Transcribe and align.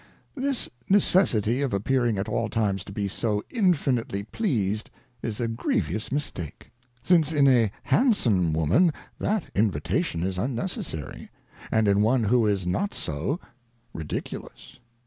This 0.33 0.67
necessity 0.89 1.61
of 1.61 1.75
appearing 1.75 2.17
at 2.17 2.27
all 2.27 2.49
times 2.49 2.83
to 2.85 2.91
be 2.91 3.07
so 3.07 3.43
infinitely 3.51 4.23
pleased 4.23 4.89
is 5.21 5.39
a 5.39 5.47
grievous 5.47 6.11
mistake; 6.11 6.71
since 7.03 7.31
in 7.31 7.47
a 7.47 7.69
handsom 7.83 8.51
Woman 8.51 8.91
that 9.19 9.51
Invitation 9.53 10.23
is 10.23 10.39
unnecessary; 10.39 11.29
and 11.69 11.87
in 11.87 12.01
one 12.01 12.23
who 12.23 12.47
is 12.47 12.65
not 12.65 12.95
so, 12.95 13.39
ridiculous. 13.93 14.79